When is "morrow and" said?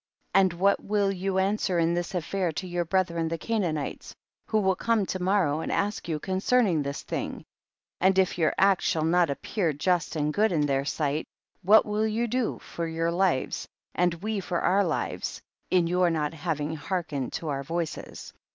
5.21-5.71